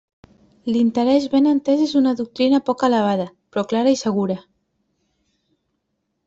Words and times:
L'interès 0.75 1.27
ben 1.33 1.49
entès 1.51 1.83
és 1.87 1.93
una 1.99 2.13
doctrina 2.21 2.61
poc 2.71 2.87
elevada, 2.89 3.29
però 3.53 3.65
clara 3.75 3.93
i 3.97 4.01
segura. 4.03 4.39